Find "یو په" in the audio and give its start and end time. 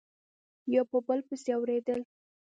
0.75-0.97